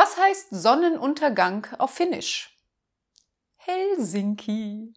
Was 0.00 0.16
heißt 0.16 0.50
Sonnenuntergang 0.52 1.66
auf 1.78 1.90
Finnisch? 1.90 2.56
Helsinki. 3.56 4.94